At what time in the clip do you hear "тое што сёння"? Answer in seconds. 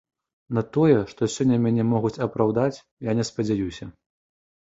0.75-1.59